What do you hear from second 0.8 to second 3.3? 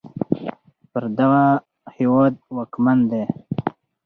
پر دغه هېواد واکمن دی